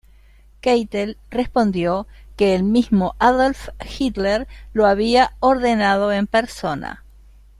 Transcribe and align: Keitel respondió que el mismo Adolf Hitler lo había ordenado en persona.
Keitel 0.61 1.15
respondió 1.29 2.07
que 2.35 2.55
el 2.55 2.63
mismo 2.63 3.13
Adolf 3.19 3.69
Hitler 3.99 4.47
lo 4.73 4.87
había 4.87 5.33
ordenado 5.41 6.11
en 6.11 6.25
persona. 6.25 7.03